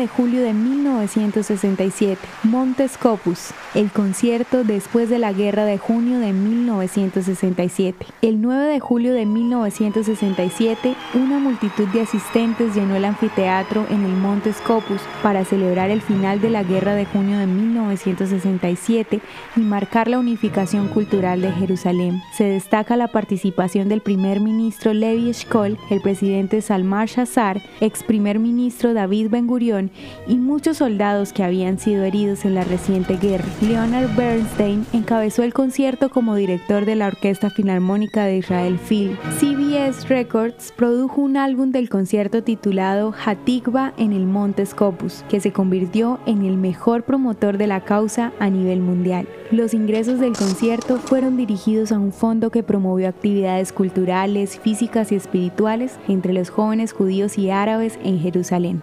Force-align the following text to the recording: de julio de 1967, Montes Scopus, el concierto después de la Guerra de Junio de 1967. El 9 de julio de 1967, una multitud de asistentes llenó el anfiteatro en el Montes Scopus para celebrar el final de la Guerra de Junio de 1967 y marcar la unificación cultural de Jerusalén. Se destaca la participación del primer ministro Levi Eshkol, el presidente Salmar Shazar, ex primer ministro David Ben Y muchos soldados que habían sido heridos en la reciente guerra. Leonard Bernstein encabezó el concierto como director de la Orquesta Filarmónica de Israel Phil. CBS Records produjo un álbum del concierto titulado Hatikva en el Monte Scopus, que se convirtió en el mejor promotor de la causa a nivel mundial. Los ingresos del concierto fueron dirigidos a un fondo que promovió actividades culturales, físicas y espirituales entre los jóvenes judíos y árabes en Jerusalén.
de 0.00 0.08
julio 0.08 0.40
de 0.40 0.54
1967, 0.54 2.18
Montes 2.44 2.92
Scopus, 2.92 3.50
el 3.74 3.90
concierto 3.90 4.64
después 4.64 5.10
de 5.10 5.18
la 5.18 5.34
Guerra 5.34 5.66
de 5.66 5.76
Junio 5.76 6.18
de 6.20 6.32
1967. 6.32 8.06
El 8.22 8.40
9 8.40 8.64
de 8.64 8.80
julio 8.80 9.12
de 9.12 9.26
1967, 9.26 10.94
una 11.14 11.38
multitud 11.38 11.86
de 11.88 12.00
asistentes 12.00 12.74
llenó 12.74 12.96
el 12.96 13.04
anfiteatro 13.04 13.84
en 13.90 14.02
el 14.02 14.12
Montes 14.12 14.56
Scopus 14.56 15.02
para 15.22 15.44
celebrar 15.44 15.90
el 15.90 16.00
final 16.00 16.40
de 16.40 16.48
la 16.48 16.62
Guerra 16.62 16.94
de 16.94 17.04
Junio 17.04 17.38
de 17.38 17.46
1967 17.46 19.20
y 19.54 19.60
marcar 19.60 20.08
la 20.08 20.18
unificación 20.18 20.88
cultural 20.88 21.42
de 21.42 21.52
Jerusalén. 21.52 22.22
Se 22.32 22.44
destaca 22.44 22.96
la 22.96 23.08
participación 23.08 23.90
del 23.90 24.00
primer 24.00 24.40
ministro 24.40 24.94
Levi 24.94 25.28
Eshkol, 25.28 25.76
el 25.90 26.00
presidente 26.00 26.62
Salmar 26.62 27.08
Shazar, 27.08 27.60
ex 27.82 28.02
primer 28.02 28.38
ministro 28.38 28.94
David 28.94 29.28
Ben 29.28 29.46
Y 30.26 30.36
muchos 30.36 30.78
soldados 30.78 31.32
que 31.32 31.42
habían 31.42 31.78
sido 31.78 32.04
heridos 32.04 32.44
en 32.44 32.54
la 32.54 32.64
reciente 32.64 33.16
guerra. 33.16 33.44
Leonard 33.60 34.14
Bernstein 34.16 34.86
encabezó 34.92 35.42
el 35.42 35.52
concierto 35.52 36.10
como 36.10 36.34
director 36.34 36.84
de 36.84 36.96
la 36.96 37.08
Orquesta 37.08 37.50
Filarmónica 37.50 38.24
de 38.24 38.38
Israel 38.38 38.78
Phil. 38.78 39.16
CBS 39.38 40.08
Records 40.08 40.72
produjo 40.76 41.20
un 41.20 41.36
álbum 41.36 41.70
del 41.70 41.88
concierto 41.88 42.42
titulado 42.42 43.14
Hatikva 43.24 43.92
en 43.96 44.12
el 44.12 44.26
Monte 44.26 44.64
Scopus, 44.66 45.24
que 45.28 45.40
se 45.40 45.52
convirtió 45.52 46.20
en 46.26 46.44
el 46.44 46.56
mejor 46.56 47.04
promotor 47.04 47.58
de 47.58 47.66
la 47.66 47.84
causa 47.84 48.32
a 48.38 48.50
nivel 48.50 48.80
mundial. 48.80 49.26
Los 49.50 49.74
ingresos 49.74 50.20
del 50.20 50.36
concierto 50.36 50.98
fueron 50.98 51.36
dirigidos 51.36 51.92
a 51.92 51.98
un 51.98 52.12
fondo 52.12 52.50
que 52.50 52.62
promovió 52.62 53.08
actividades 53.08 53.72
culturales, 53.72 54.58
físicas 54.60 55.10
y 55.12 55.16
espirituales 55.16 55.98
entre 56.08 56.32
los 56.32 56.50
jóvenes 56.50 56.92
judíos 56.92 57.36
y 57.38 57.50
árabes 57.50 57.98
en 58.04 58.20
Jerusalén. 58.20 58.82